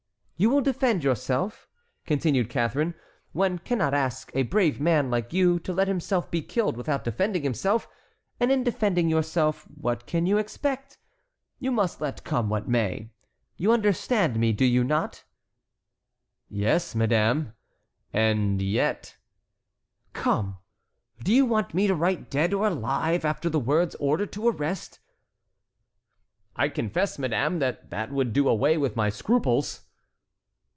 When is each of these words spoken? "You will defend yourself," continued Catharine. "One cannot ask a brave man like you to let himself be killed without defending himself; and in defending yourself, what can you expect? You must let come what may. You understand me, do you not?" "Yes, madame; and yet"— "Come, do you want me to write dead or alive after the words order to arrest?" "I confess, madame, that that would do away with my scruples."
"You 0.37 0.49
will 0.49 0.61
defend 0.61 1.03
yourself," 1.03 1.67
continued 2.07 2.49
Catharine. 2.49 2.95
"One 3.31 3.59
cannot 3.59 3.93
ask 3.93 4.31
a 4.33 4.41
brave 4.41 4.79
man 4.81 5.11
like 5.11 5.31
you 5.33 5.59
to 5.59 5.71
let 5.71 5.87
himself 5.87 6.31
be 6.31 6.41
killed 6.41 6.75
without 6.77 7.03
defending 7.03 7.43
himself; 7.43 7.87
and 8.39 8.51
in 8.51 8.63
defending 8.63 9.07
yourself, 9.07 9.67
what 9.69 10.07
can 10.07 10.25
you 10.25 10.39
expect? 10.39 10.97
You 11.59 11.71
must 11.71 12.01
let 12.01 12.23
come 12.23 12.49
what 12.49 12.67
may. 12.67 13.11
You 13.57 13.71
understand 13.71 14.39
me, 14.39 14.51
do 14.51 14.65
you 14.65 14.83
not?" 14.83 15.25
"Yes, 16.49 16.95
madame; 16.95 17.53
and 18.11 18.59
yet"— 18.63 19.17
"Come, 20.13 20.57
do 21.23 21.31
you 21.31 21.45
want 21.45 21.75
me 21.75 21.85
to 21.85 21.93
write 21.93 22.31
dead 22.31 22.51
or 22.51 22.65
alive 22.65 23.23
after 23.25 23.47
the 23.47 23.59
words 23.59 23.93
order 23.99 24.25
to 24.25 24.47
arrest?" 24.47 25.01
"I 26.55 26.67
confess, 26.67 27.19
madame, 27.19 27.59
that 27.59 27.91
that 27.91 28.11
would 28.11 28.33
do 28.33 28.49
away 28.49 28.75
with 28.75 28.95
my 28.95 29.11
scruples." 29.11 29.81